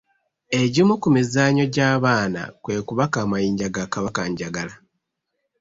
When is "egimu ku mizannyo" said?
0.61-1.65